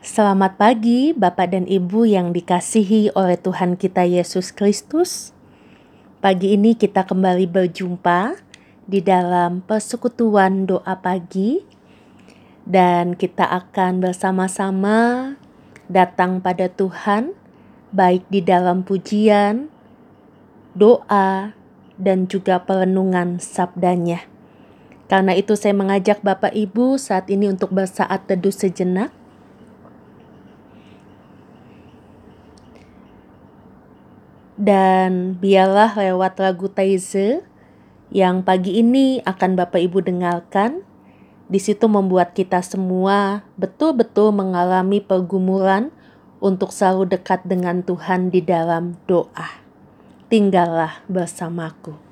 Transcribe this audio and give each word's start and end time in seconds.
Selamat 0.00 0.56
pagi, 0.56 1.12
Bapak 1.12 1.52
dan 1.52 1.68
Ibu 1.68 2.08
yang 2.08 2.32
dikasihi 2.32 3.12
oleh 3.12 3.36
Tuhan 3.36 3.76
kita 3.76 4.08
Yesus 4.08 4.48
Kristus. 4.48 5.36
Pagi 6.24 6.56
ini 6.56 6.72
kita 6.72 7.04
kembali 7.04 7.44
berjumpa 7.44 8.32
di 8.88 9.04
dalam 9.04 9.60
persekutuan 9.60 10.64
doa 10.64 10.96
pagi, 10.96 11.60
dan 12.64 13.12
kita 13.12 13.44
akan 13.44 14.00
bersama-sama 14.00 15.36
datang 15.92 16.40
pada 16.40 16.72
Tuhan, 16.72 17.36
baik 17.92 18.24
di 18.32 18.40
dalam 18.40 18.80
pujian, 18.80 19.68
doa, 20.72 21.52
dan 22.00 22.24
juga 22.24 22.56
perenungan 22.64 23.36
sabdanya. 23.36 24.24
Karena 25.12 25.36
itu 25.36 25.52
saya 25.60 25.76
mengajak 25.76 26.24
Bapak 26.24 26.56
Ibu 26.56 26.96
saat 26.96 27.28
ini 27.28 27.52
untuk 27.52 27.68
bersaat 27.76 28.24
teduh 28.24 28.48
sejenak 28.48 29.19
Dan 34.60 35.40
biarlah 35.40 35.96
lewat 35.96 36.36
lagu 36.36 36.68
Taize 36.68 37.40
yang 38.12 38.44
pagi 38.44 38.76
ini 38.84 39.24
akan 39.24 39.56
Bapak 39.56 39.80
Ibu 39.80 40.04
dengarkan, 40.04 40.84
di 41.48 41.56
situ 41.56 41.88
membuat 41.88 42.36
kita 42.36 42.60
semua 42.60 43.40
betul-betul 43.56 44.36
mengalami 44.36 45.00
pergumulan 45.00 45.88
untuk 46.44 46.76
selalu 46.76 47.16
dekat 47.16 47.40
dengan 47.48 47.80
Tuhan 47.80 48.28
di 48.28 48.44
dalam 48.44 49.00
doa. 49.08 49.64
Tinggallah 50.28 51.08
bersamaku. 51.08 52.09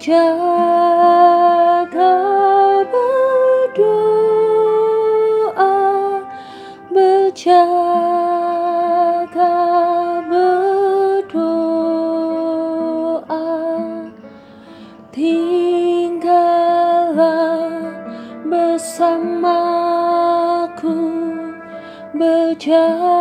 jaga 0.00 1.04
berdoa 2.80 4.08
berjaga 6.88 8.24
berdoa. 10.24 11.52
Tinggallah 15.12 16.40
bersamaku 18.48 19.36
berjaga. 22.16 23.19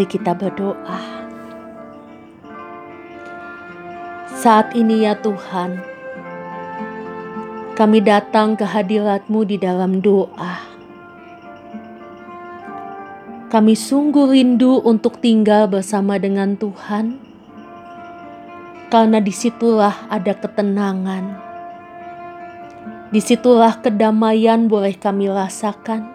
Mari 0.00 0.16
kita 0.16 0.32
berdoa. 0.32 1.28
Saat 4.32 4.72
ini 4.72 5.04
ya 5.04 5.12
Tuhan, 5.12 5.76
kami 7.76 8.00
datang 8.00 8.56
ke 8.56 8.64
hadirat-Mu 8.64 9.44
di 9.44 9.60
dalam 9.60 10.00
doa. 10.00 10.56
Kami 13.52 13.76
sungguh 13.76 14.32
rindu 14.32 14.80
untuk 14.88 15.20
tinggal 15.20 15.68
bersama 15.68 16.16
dengan 16.16 16.56
Tuhan, 16.56 17.20
karena 18.88 19.20
di 19.20 19.36
situlah 19.36 20.08
ada 20.08 20.32
ketenangan. 20.32 21.24
Di 23.12 23.20
situlah 23.20 23.76
kedamaian 23.84 24.64
boleh 24.64 24.96
kami 24.96 25.28
rasakan, 25.28 26.08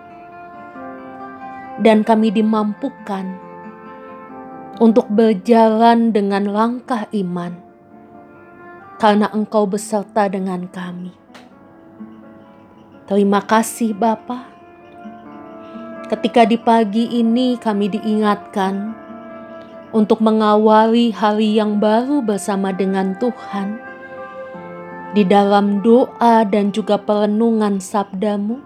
dan 1.85 2.02
kami 2.02 2.34
dimampukan 2.34 3.44
untuk 4.75 5.08
berjalan 5.08 6.12
dengan 6.12 6.52
langkah 6.52 7.08
iman, 7.16 7.56
karena 9.00 9.31
Engkau 9.31 9.63
beserta 9.63 10.28
dengan 10.28 10.68
kami. 10.68 11.16
Terima 13.08 13.40
kasih, 13.40 13.96
Bapa. 13.96 14.52
Ketika 16.12 16.44
di 16.44 16.59
pagi 16.59 17.08
ini 17.08 17.56
kami 17.56 17.88
diingatkan 17.90 18.94
untuk 19.96 20.19
mengawali 20.19 21.16
hari 21.16 21.56
yang 21.56 21.80
baru 21.80 22.19
bersama 22.19 22.75
dengan 22.75 23.16
Tuhan 23.16 23.80
di 25.16 25.24
dalam 25.24 25.80
doa 25.80 26.44
dan 26.44 26.75
juga 26.75 27.00
perenungan 27.00 27.80
sabdamu. 27.80 28.59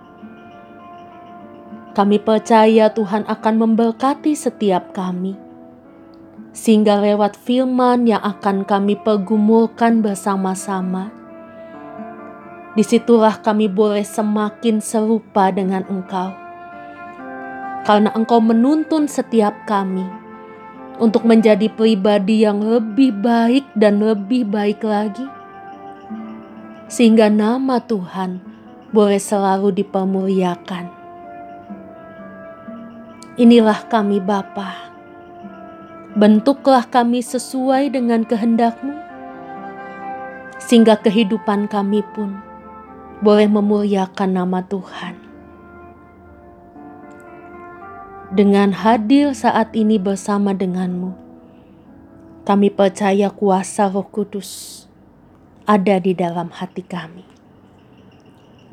Kami 1.94 2.18
percaya 2.18 2.90
Tuhan 2.90 3.28
akan 3.28 3.56
memberkati 3.60 4.34
setiap 4.34 4.96
kami 4.96 5.49
sehingga 6.50 6.98
lewat 6.98 7.38
firman 7.38 8.10
yang 8.10 8.22
akan 8.26 8.66
kami 8.66 8.98
pergumulkan 8.98 10.02
bersama-sama, 10.02 11.14
di 12.74 12.82
situlah 12.82 13.38
kami 13.38 13.70
boleh 13.70 14.02
semakin 14.02 14.82
serupa 14.82 15.54
dengan 15.54 15.86
Engkau. 15.86 16.34
Karena 17.86 18.14
Engkau 18.18 18.42
menuntun 18.42 19.06
setiap 19.06 19.66
kami 19.70 20.06
untuk 21.00 21.24
menjadi 21.24 21.70
pribadi 21.72 22.44
yang 22.44 22.60
lebih 22.60 23.14
baik 23.24 23.66
dan 23.78 24.02
lebih 24.02 24.50
baik 24.50 24.82
lagi, 24.84 25.26
sehingga 26.90 27.30
nama 27.30 27.78
Tuhan 27.80 28.42
boleh 28.90 29.22
selalu 29.22 29.70
dipermuliakan. 29.86 30.98
Inilah 33.40 33.88
kami 33.88 34.20
Bapa 34.20 34.89
Bentuklah 36.20 36.84
kami 36.84 37.24
sesuai 37.24 37.96
dengan 37.96 38.28
kehendak-Mu, 38.28 38.92
sehingga 40.60 41.00
kehidupan 41.00 41.72
kami 41.72 42.04
pun 42.12 42.44
boleh 43.24 43.48
memuliakan 43.48 44.36
nama 44.36 44.60
Tuhan. 44.68 45.16
Dengan 48.36 48.76
hadir 48.76 49.32
saat 49.32 49.72
ini 49.72 49.96
bersama 49.96 50.52
denganmu, 50.52 51.16
kami 52.44 52.68
percaya 52.68 53.32
kuasa 53.32 53.88
roh 53.88 54.04
kudus 54.04 54.84
ada 55.64 56.04
di 56.04 56.12
dalam 56.12 56.52
hati 56.52 56.84
kami. 56.84 57.24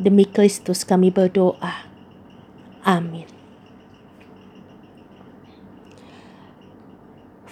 Demi 0.03 0.27
Kristus 0.27 0.83
kami 0.83 1.15
berdoa. 1.15 1.87
Amin. 2.83 3.36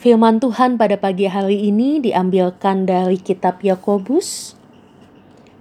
Firman 0.04 0.36
Tuhan 0.36 0.76
pada 0.76 1.00
pagi 1.00 1.24
hari 1.24 1.64
ini 1.64 1.96
diambilkan 1.96 2.84
dari 2.84 3.16
kitab 3.16 3.64
Yakobus. 3.64 4.52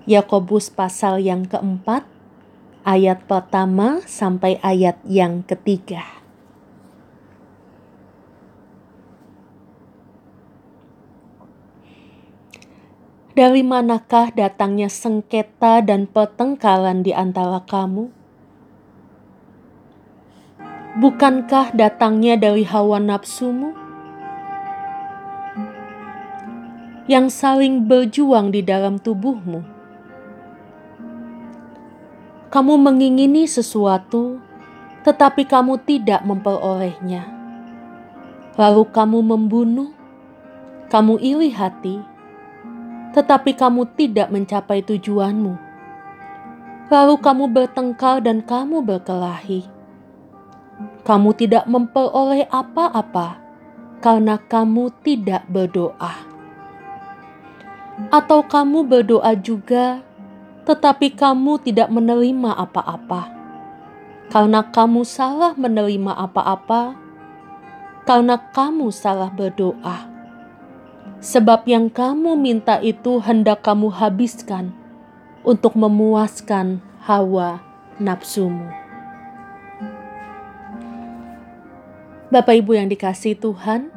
Yakobus 0.03 0.67
pasal 0.67 1.23
yang 1.23 1.47
keempat, 1.47 2.03
ayat 2.83 3.23
pertama 3.23 4.03
sampai 4.03 4.59
ayat 4.59 4.99
yang 5.07 5.47
ketiga. 5.47 6.03
Dari 13.39 13.63
manakah 13.63 14.27
datangnya 14.35 14.91
sengketa 14.91 15.79
dan 15.87 16.03
pertengkaran 16.03 16.99
di 16.99 17.15
antara 17.15 17.63
kamu? 17.63 18.11
Bukankah 20.99 21.71
datangnya 21.71 22.35
dari 22.35 22.67
hawa 22.67 22.99
nafsumu? 22.99 23.82
Yang 27.03 27.35
saling 27.35 27.83
berjuang 27.83 28.55
di 28.55 28.63
dalam 28.63 28.95
tubuhmu. 28.95 29.59
Kamu 32.47 32.79
mengingini 32.79 33.43
sesuatu, 33.43 34.39
tetapi 35.03 35.43
kamu 35.43 35.83
tidak 35.83 36.23
memperolehnya. 36.23 37.27
Lalu 38.55 38.87
kamu 38.87 39.19
membunuh, 39.19 39.91
kamu 40.87 41.19
iri 41.19 41.51
hati, 41.51 41.99
tetapi 43.11 43.51
kamu 43.51 43.83
tidak 43.99 44.31
mencapai 44.31 44.79
tujuanmu. 44.79 45.59
Lalu 46.87 47.15
kamu 47.19 47.51
bertengkar 47.51 48.23
dan 48.23 48.39
kamu 48.47 48.79
berkelahi. 48.79 49.67
Kamu 51.03 51.35
tidak 51.35 51.67
memperoleh 51.67 52.47
apa-apa 52.47 53.43
karena 53.99 54.39
kamu 54.39 54.87
tidak 55.03 55.43
berdoa. 55.51 56.32
Atau 58.09 58.41
kamu 58.45 58.85
berdoa 58.89 59.37
juga, 59.37 60.01
tetapi 60.65 61.13
kamu 61.13 61.61
tidak 61.61 61.91
menerima 61.93 62.57
apa-apa 62.57 63.33
karena 64.33 64.65
kamu 64.65 65.05
salah 65.05 65.53
menerima 65.53 66.09
apa-apa, 66.09 66.97
karena 68.01 68.41
kamu 68.49 68.89
salah 68.89 69.29
berdoa 69.29 70.09
sebab 71.21 71.69
yang 71.69 71.87
kamu 71.87 72.33
minta 72.35 72.81
itu 72.81 73.21
hendak 73.21 73.61
kamu 73.61 73.93
habiskan 73.93 74.73
untuk 75.45 75.77
memuaskan 75.77 76.81
hawa 77.05 77.63
nafsumu. 78.01 78.67
Bapak 82.33 82.57
Ibu 82.57 82.73
yang 82.73 82.89
dikasih 82.89 83.37
Tuhan, 83.37 83.92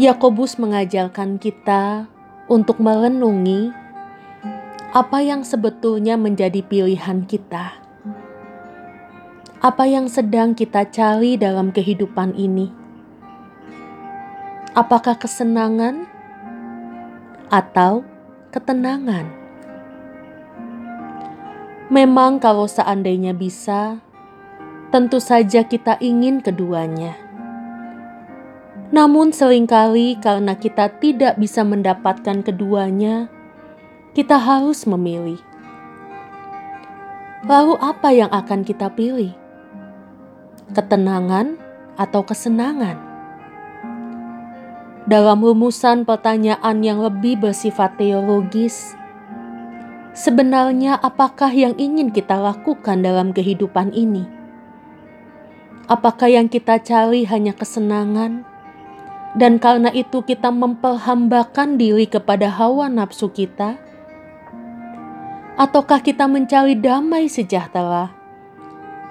Yakobus 0.00 0.56
mengajarkan 0.56 1.36
kita 1.36 2.08
untuk 2.48 2.80
merenungi 2.80 3.72
apa 4.92 5.24
yang 5.24 5.44
sebetulnya 5.44 6.20
menjadi 6.20 6.60
pilihan 6.64 7.24
kita. 7.24 7.80
Apa 9.62 9.84
yang 9.86 10.10
sedang 10.10 10.58
kita 10.58 10.88
cari 10.90 11.38
dalam 11.38 11.70
kehidupan 11.70 12.34
ini? 12.34 12.82
apakah 14.72 15.20
kesenangan 15.20 16.08
atau 17.52 18.00
ketenangan. 18.48 19.28
Memang, 21.92 22.40
kalau 22.40 22.64
seandainya 22.64 23.36
bisa, 23.36 24.00
tentu 24.88 25.20
saja 25.20 25.60
kita 25.60 26.00
ingin 26.00 26.40
keduanya. 26.40 27.21
Namun, 28.92 29.32
sering 29.32 29.64
kali 29.64 30.20
karena 30.20 30.52
kita 30.52 30.92
tidak 31.00 31.40
bisa 31.40 31.64
mendapatkan 31.64 32.44
keduanya, 32.44 33.32
kita 34.12 34.36
harus 34.36 34.84
memilih. 34.84 35.40
Lalu, 37.48 37.74
apa 37.80 38.08
yang 38.12 38.28
akan 38.28 38.62
kita 38.62 38.92
pilih? 38.92 39.32
Ketenangan 40.76 41.56
atau 41.96 42.20
kesenangan? 42.20 43.12
dalam 45.02 45.42
rumusan 45.42 46.06
pertanyaan 46.06 46.78
yang 46.82 47.02
lebih 47.02 47.42
bersifat 47.42 47.98
teologis. 47.98 48.94
Sebenarnya, 50.12 51.00
apakah 51.00 51.50
yang 51.50 51.74
ingin 51.80 52.12
kita 52.12 52.36
lakukan 52.36 53.00
dalam 53.02 53.32
kehidupan 53.32 53.90
ini? 53.96 54.28
Apakah 55.90 56.30
yang 56.30 56.46
kita 56.46 56.78
cari 56.78 57.26
hanya 57.26 57.56
kesenangan, 57.56 58.46
dan 59.32 59.56
karena 59.56 59.88
itu 59.96 60.20
kita 60.20 60.52
memperhambakan 60.52 61.80
diri 61.80 62.04
kepada 62.04 62.52
hawa 62.52 62.92
nafsu 62.92 63.32
kita? 63.32 63.80
Ataukah 65.56 66.00
kita 66.04 66.28
mencari 66.28 66.76
damai 66.76 67.28
sejahtera, 67.28 68.12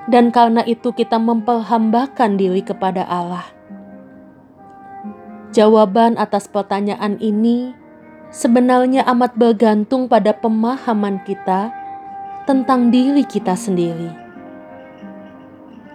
dan 0.09 0.29
karena 0.29 0.61
itu 0.65 0.93
kita 0.93 1.17
memperhambakan 1.17 2.37
diri 2.37 2.61
kepada 2.61 3.05
Allah? 3.05 3.45
Jawaban 5.51 6.15
atas 6.15 6.47
pertanyaan 6.47 7.19
ini 7.19 7.75
sebenarnya 8.31 9.03
amat 9.11 9.35
bergantung 9.35 10.07
pada 10.07 10.31
pemahaman 10.31 11.19
kita 11.27 11.75
tentang 12.47 12.89
diri 12.89 13.21
kita 13.27 13.53
sendiri. 13.53 14.09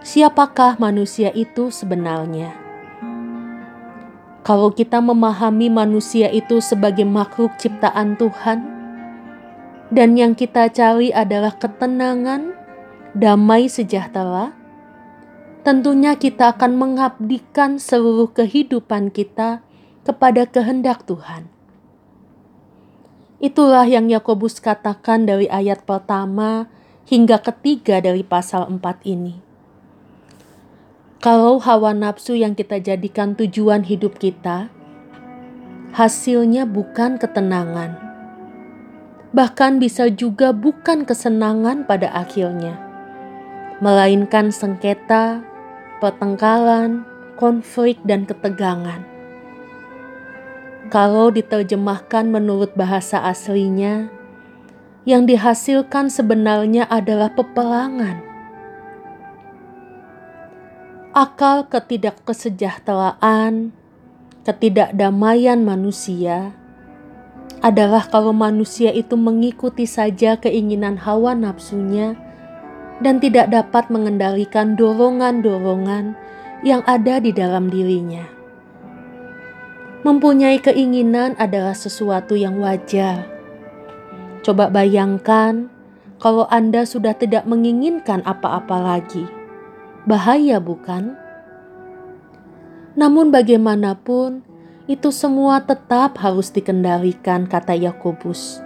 Siapakah 0.05 0.79
manusia 0.79 1.33
itu 1.35 1.67
sebenarnya? 1.73 2.66
Kalau 4.47 4.71
kita 4.71 5.03
memahami 5.03 5.67
manusia 5.67 6.31
itu 6.31 6.63
sebagai 6.63 7.03
makhluk 7.03 7.59
ciptaan 7.59 8.15
Tuhan, 8.15 8.63
dan 9.91 10.15
yang 10.15 10.39
kita 10.39 10.71
cari 10.71 11.11
adalah 11.11 11.51
ketenangan, 11.59 12.55
damai 13.11 13.67
sejahtera, 13.67 14.55
tentunya 15.67 16.15
kita 16.15 16.55
akan 16.55 16.79
mengabdikan 16.79 17.75
seluruh 17.75 18.31
kehidupan 18.31 19.11
kita 19.11 19.67
kepada 20.07 20.47
kehendak 20.47 21.03
Tuhan. 21.03 21.51
Itulah 23.43 23.83
yang 23.83 24.07
Yakobus 24.07 24.63
katakan 24.63 25.27
dari 25.27 25.51
ayat 25.51 25.83
pertama 25.83 26.71
hingga 27.03 27.43
ketiga 27.43 27.99
dari 27.99 28.23
pasal 28.23 28.71
4 28.71 28.79
ini. 29.11 29.46
Kalau 31.17 31.57
hawa 31.57 31.97
nafsu 31.97 32.37
yang 32.37 32.53
kita 32.53 32.77
jadikan 32.77 33.33
tujuan 33.33 33.81
hidup 33.81 34.21
kita, 34.21 34.69
hasilnya 35.97 36.69
bukan 36.69 37.17
ketenangan, 37.17 37.97
bahkan 39.33 39.81
bisa 39.81 40.13
juga 40.13 40.53
bukan 40.53 41.09
kesenangan 41.09 41.89
pada 41.89 42.13
akhirnya, 42.13 42.77
melainkan 43.81 44.53
sengketa, 44.53 45.41
pertengkaran, 45.97 47.01
konflik, 47.33 47.97
dan 48.05 48.29
ketegangan. 48.29 49.01
Kalau 50.93 51.33
diterjemahkan 51.33 52.29
menurut 52.29 52.77
bahasa 52.77 53.25
aslinya, 53.25 54.05
yang 55.09 55.25
dihasilkan 55.25 56.13
sebenarnya 56.13 56.85
adalah 56.85 57.33
peperangan. 57.33 58.26
Akal 61.17 61.65
ketidakkesejahteraan, 61.73 63.73
ketidakdamaian 64.45 65.57
manusia 65.65 66.53
adalah 67.65 68.05
kalau 68.05 68.37
manusia 68.37 68.93
itu 68.93 69.17
mengikuti 69.17 69.89
saja 69.89 70.37
keinginan 70.37 71.01
hawa 71.01 71.33
nafsunya 71.33 72.13
dan 73.01 73.17
tidak 73.17 73.49
dapat 73.49 73.89
mengendalikan 73.89 74.77
dorongan-dorongan 74.77 76.13
yang 76.61 76.85
ada 76.85 77.17
di 77.17 77.33
dalam 77.33 77.73
dirinya. 77.73 78.29
Mempunyai 80.05 80.61
keinginan 80.61 81.33
adalah 81.41 81.73
sesuatu 81.73 82.37
yang 82.37 82.61
wajar. 82.61 83.25
Coba 84.45 84.69
bayangkan 84.69 85.65
kalau 86.21 86.45
Anda 86.53 86.85
sudah 86.85 87.17
tidak 87.17 87.49
menginginkan 87.49 88.21
apa-apa 88.21 88.77
lagi. 88.77 89.36
Bahaya, 90.07 90.63
bukan? 90.63 91.19
Namun, 92.95 93.27
bagaimanapun, 93.27 94.39
itu 94.87 95.11
semua 95.11 95.59
tetap 95.59 96.15
harus 96.23 96.47
dikendalikan, 96.47 97.43
kata 97.43 97.75
Yakobus. 97.75 98.63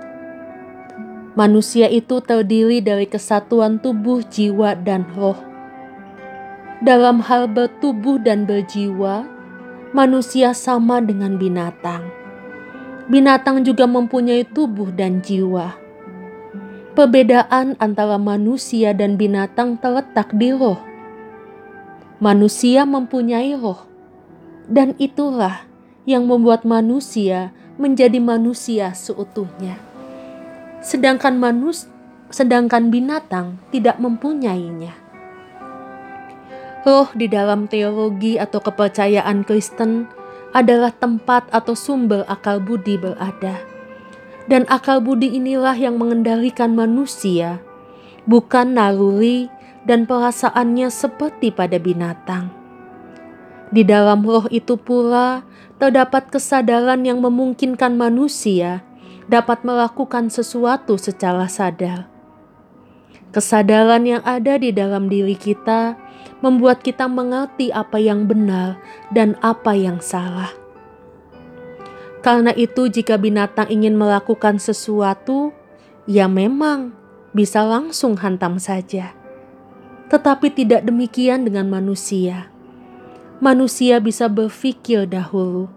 Manusia 1.33 1.89
itu 1.89 2.21
terdiri 2.21 2.77
dari 2.85 3.09
kesatuan 3.09 3.81
tubuh, 3.81 4.21
jiwa, 4.21 4.77
dan 4.77 5.01
roh. 5.17 5.39
Dalam 6.85 7.25
hal 7.25 7.49
bertubuh 7.49 8.21
dan 8.21 8.45
berjiwa, 8.45 9.25
manusia 9.97 10.53
sama 10.53 11.01
dengan 11.01 11.41
binatang. 11.41 12.05
Binatang 13.09 13.65
juga 13.65 13.89
mempunyai 13.89 14.45
tubuh 14.45 14.93
dan 14.93 15.25
jiwa. 15.25 15.73
Perbedaan 16.93 17.81
antara 17.81 18.21
manusia 18.21 18.93
dan 18.93 19.17
binatang 19.17 19.81
terletak 19.81 20.29
di 20.37 20.53
roh. 20.53 20.90
Manusia 22.21 22.85
mempunyai 22.85 23.57
roh, 23.57 23.81
dan 24.69 24.93
itulah 25.01 25.65
yang 26.05 26.29
membuat 26.29 26.61
manusia 26.63 27.49
menjadi 27.81 28.21
manusia 28.21 28.93
seutuhnya 28.93 29.91
sedangkan 30.81 31.37
manus 31.37 31.85
sedangkan 32.33 32.89
binatang 32.89 33.61
tidak 33.69 34.01
mempunyainya. 34.01 34.97
Roh 36.81 37.13
di 37.13 37.29
dalam 37.29 37.69
teologi 37.69 38.41
atau 38.41 38.57
kepercayaan 38.57 39.45
Kristen 39.45 40.09
adalah 40.51 40.89
tempat 40.89 41.45
atau 41.53 41.77
sumber 41.77 42.25
akal 42.25 42.57
budi 42.57 42.97
berada. 42.97 43.61
Dan 44.49 44.65
akal 44.65 45.05
budi 45.05 45.37
inilah 45.37 45.77
yang 45.77 46.01
mengendalikan 46.01 46.73
manusia, 46.73 47.61
bukan 48.25 48.73
naluri 48.73 49.53
dan 49.85 50.05
perasaannya 50.05 50.89
seperti 50.93 51.49
pada 51.49 51.81
binatang. 51.81 52.53
Di 53.71 53.87
dalam 53.87 54.21
roh 54.27 54.45
itu 54.51 54.75
pula 54.75 55.47
terdapat 55.79 56.27
kesadaran 56.27 57.07
yang 57.07 57.23
memungkinkan 57.23 57.95
manusia 57.95 58.83
dapat 59.31 59.63
melakukan 59.63 60.27
sesuatu 60.27 60.99
secara 60.99 61.47
sadar. 61.47 62.11
Kesadaran 63.31 64.03
yang 64.03 64.23
ada 64.27 64.59
di 64.59 64.75
dalam 64.75 65.07
diri 65.07 65.39
kita 65.39 65.95
membuat 66.43 66.83
kita 66.83 67.07
mengerti 67.07 67.71
apa 67.71 67.95
yang 67.95 68.27
benar 68.27 68.75
dan 69.15 69.39
apa 69.39 69.71
yang 69.71 70.03
salah. 70.03 70.51
Karena 72.21 72.51
itu, 72.53 72.91
jika 72.91 73.15
binatang 73.17 73.71
ingin 73.71 73.95
melakukan 73.97 74.59
sesuatu, 74.59 75.55
ya 76.05 76.27
memang 76.27 76.93
bisa 77.31 77.63
langsung 77.63 78.19
hantam 78.19 78.59
saja. 78.59 79.20
Tetapi 80.11 80.51
tidak 80.51 80.83
demikian 80.83 81.47
dengan 81.47 81.71
manusia. 81.71 82.51
Manusia 83.39 83.97
bisa 84.03 84.27
berpikir 84.27 85.07
dahulu, 85.07 85.71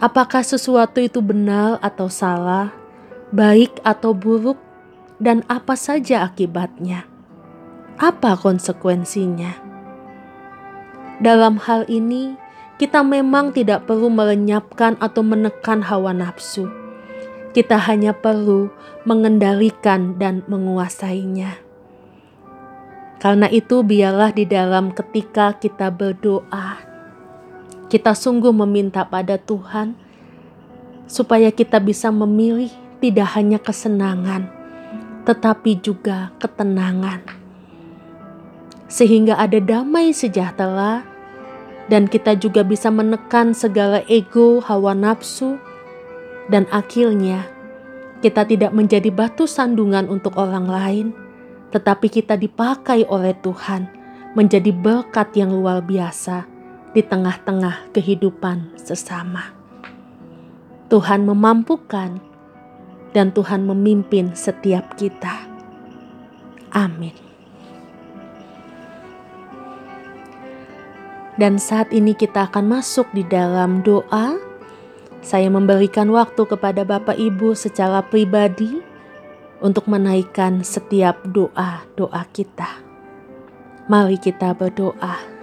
apakah 0.00 0.40
sesuatu 0.40 1.02
itu 1.02 1.20
benar 1.20 1.76
atau 1.84 2.08
salah, 2.08 2.72
baik 3.34 3.82
atau 3.84 4.14
buruk, 4.16 4.56
dan 5.20 5.44
apa 5.52 5.76
saja 5.76 6.24
akibatnya 6.24 7.12
apa 8.02 8.34
konsekuensinya. 8.34 9.54
Dalam 11.22 11.54
hal 11.62 11.86
ini, 11.86 12.34
kita 12.82 13.06
memang 13.06 13.54
tidak 13.54 13.86
perlu 13.86 14.10
melenyapkan 14.10 14.98
atau 14.98 15.22
menekan 15.22 15.86
hawa 15.86 16.10
nafsu. 16.10 16.66
Kita 17.54 17.78
hanya 17.78 18.10
perlu 18.10 18.74
mengendalikan 19.06 20.18
dan 20.18 20.42
menguasainya. 20.50 21.71
Karena 23.22 23.46
itu, 23.46 23.86
biarlah 23.86 24.34
di 24.34 24.42
dalam 24.42 24.90
ketika 24.90 25.54
kita 25.54 25.94
berdoa, 25.94 26.74
kita 27.86 28.18
sungguh 28.18 28.50
meminta 28.50 29.06
pada 29.06 29.38
Tuhan 29.38 29.94
supaya 31.06 31.54
kita 31.54 31.78
bisa 31.78 32.10
memilih 32.10 32.66
tidak 32.98 33.30
hanya 33.38 33.62
kesenangan, 33.62 34.50
tetapi 35.22 35.78
juga 35.78 36.34
ketenangan. 36.42 37.22
Sehingga 38.90 39.38
ada 39.38 39.62
damai 39.62 40.10
sejahtera, 40.10 41.06
dan 41.86 42.10
kita 42.10 42.34
juga 42.34 42.66
bisa 42.66 42.90
menekan 42.90 43.54
segala 43.54 44.02
ego, 44.10 44.58
hawa 44.66 44.98
nafsu, 44.98 45.62
dan 46.50 46.66
akhirnya 46.74 47.46
kita 48.18 48.42
tidak 48.50 48.74
menjadi 48.74 49.14
batu 49.14 49.46
sandungan 49.46 50.10
untuk 50.10 50.34
orang 50.34 50.66
lain, 50.66 51.06
tetapi 51.72 52.12
kita 52.12 52.36
dipakai 52.36 53.08
oleh 53.08 53.32
Tuhan 53.40 53.88
menjadi 54.36 54.70
berkat 54.72 55.32
yang 55.36 55.52
luar 55.52 55.80
biasa 55.80 56.44
di 56.92 57.00
tengah-tengah 57.00 57.92
kehidupan 57.96 58.76
sesama. 58.76 59.56
Tuhan 60.92 61.24
memampukan 61.24 62.20
dan 63.16 63.32
Tuhan 63.32 63.64
memimpin 63.64 64.36
setiap 64.36 64.92
kita. 65.00 65.48
Amin. 66.72 67.16
Dan 71.40 71.56
saat 71.56 71.88
ini 71.96 72.12
kita 72.12 72.52
akan 72.52 72.76
masuk 72.80 73.08
di 73.16 73.24
dalam 73.24 73.80
doa. 73.80 74.36
Saya 75.24 75.48
memberikan 75.48 76.12
waktu 76.12 76.44
kepada 76.44 76.84
Bapak 76.84 77.16
Ibu 77.16 77.56
secara 77.56 78.04
pribadi 78.04 78.91
untuk 79.62 79.86
menaikkan 79.86 80.66
setiap 80.66 81.22
doa-doa 81.30 82.22
kita. 82.34 82.82
Mari 83.86 84.18
kita 84.18 84.52
berdoa. 84.52 85.41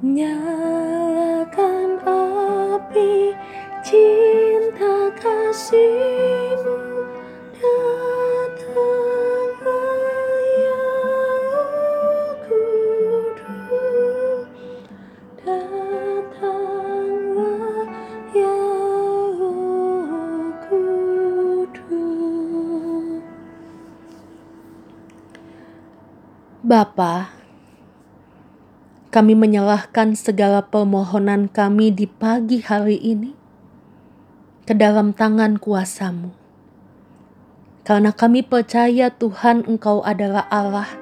Bapa, 0.00 0.57
kami 29.08 29.32
menyalahkan 29.32 30.12
segala 30.12 30.60
permohonan 30.60 31.48
kami 31.48 31.88
di 31.88 32.04
pagi 32.04 32.60
hari 32.60 33.00
ini 33.00 33.32
ke 34.68 34.76
dalam 34.76 35.16
tangan 35.16 35.56
kuasamu. 35.56 36.28
Karena 37.88 38.12
kami 38.12 38.44
percaya 38.44 39.08
Tuhan 39.08 39.64
Engkau 39.64 40.04
adalah 40.04 40.44
Allah 40.52 40.92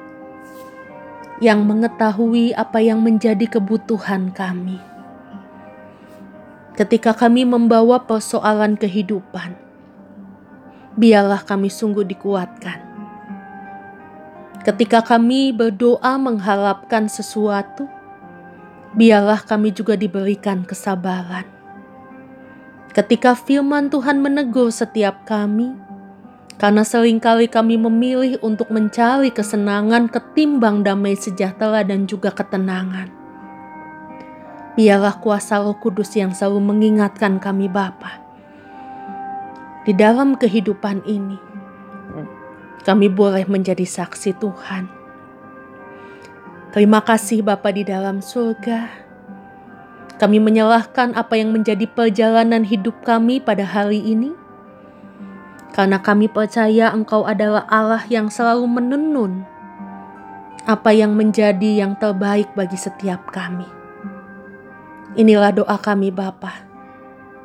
yang 1.42 1.66
mengetahui 1.66 2.54
apa 2.54 2.78
yang 2.78 3.02
menjadi 3.02 3.58
kebutuhan 3.58 4.30
kami. 4.30 4.78
Ketika 6.78 7.10
kami 7.10 7.42
membawa 7.42 8.06
persoalan 8.06 8.78
kehidupan, 8.78 9.58
biarlah 10.94 11.42
kami 11.42 11.66
sungguh 11.66 12.06
dikuatkan 12.06 12.86
Ketika 14.66 14.98
kami 14.98 15.54
berdoa 15.54 16.18
mengharapkan 16.18 17.06
sesuatu, 17.06 17.86
biarlah 18.94 19.42
kami 19.42 19.74
juga 19.74 19.98
diberikan 19.98 20.62
kesabaran. 20.62 21.48
Ketika 22.94 23.34
firman 23.36 23.90
Tuhan 23.90 24.22
menegur 24.22 24.70
setiap 24.72 25.26
kami, 25.26 25.74
karena 26.56 26.80
sering 26.80 27.20
kali 27.20 27.44
kami 27.52 27.76
memilih 27.76 28.40
untuk 28.40 28.72
mencari 28.72 29.28
kesenangan 29.28 30.08
ketimbang 30.08 30.80
damai 30.80 31.12
sejahtera 31.12 31.84
dan 31.84 32.08
juga 32.08 32.32
ketenangan. 32.32 33.12
Biarlah 34.76 35.20
kuasa 35.20 35.60
roh 35.60 35.76
kudus 35.76 36.16
yang 36.16 36.32
selalu 36.32 36.60
mengingatkan 36.64 37.36
kami 37.40 37.68
Bapa. 37.68 38.24
Di 39.84 39.92
dalam 39.92 40.36
kehidupan 40.36 41.04
ini, 41.04 41.36
kami 42.84 43.12
boleh 43.12 43.44
menjadi 43.44 43.84
saksi 43.84 44.36
Tuhan. 44.40 44.88
Terima 46.76 47.00
kasih 47.00 47.40
Bapa 47.40 47.72
di 47.72 47.88
dalam 47.88 48.20
surga. 48.20 48.92
Kami 50.20 50.36
menyalahkan 50.36 51.16
apa 51.16 51.40
yang 51.40 51.48
menjadi 51.48 51.88
perjalanan 51.88 52.68
hidup 52.68 53.00
kami 53.00 53.40
pada 53.40 53.64
hari 53.64 54.04
ini. 54.04 54.36
Karena 55.72 56.04
kami 56.04 56.28
percaya 56.28 56.92
Engkau 56.92 57.24
adalah 57.24 57.64
Allah 57.72 58.04
yang 58.12 58.28
selalu 58.28 58.68
menenun 58.68 59.48
apa 60.68 60.92
yang 60.92 61.16
menjadi 61.16 61.80
yang 61.80 61.96
terbaik 61.96 62.52
bagi 62.52 62.76
setiap 62.76 63.24
kami. 63.32 63.64
Inilah 65.16 65.56
doa 65.56 65.80
kami 65.80 66.12
Bapa. 66.12 66.60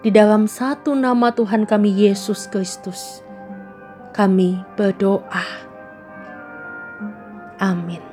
Di 0.04 0.12
dalam 0.12 0.44
satu 0.44 0.92
nama 0.92 1.32
Tuhan 1.32 1.64
kami 1.64 1.88
Yesus 1.88 2.52
Kristus 2.52 3.24
kami 4.12 4.60
berdoa. 4.76 5.72
Amin. 7.64 8.11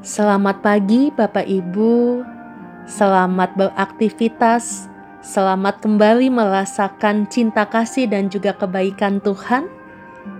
Selamat 0.00 0.64
pagi, 0.64 1.12
Bapak 1.12 1.44
Ibu. 1.44 2.24
Selamat 2.88 3.52
beraktivitas 3.52 4.88
Selamat 5.20 5.84
kembali 5.84 6.32
merasakan 6.32 7.28
cinta 7.28 7.68
kasih 7.68 8.08
dan 8.08 8.32
juga 8.32 8.56
kebaikan 8.56 9.20
Tuhan. 9.20 9.68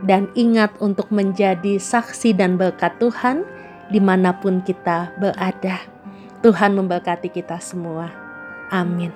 Dan 0.08 0.32
ingat 0.32 0.72
untuk 0.80 1.12
menjadi 1.12 1.76
saksi 1.76 2.32
dan 2.32 2.56
berkat 2.56 2.96
Tuhan 2.96 3.44
di 3.92 4.00
mana 4.00 4.32
pun 4.32 4.64
kita 4.64 5.12
berada. 5.20 5.76
Tuhan 6.40 6.80
memberkati 6.80 7.28
kita 7.28 7.60
semua. 7.60 8.08
Amin. 8.72 9.12